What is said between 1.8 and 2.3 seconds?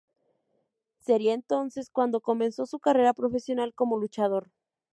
cuando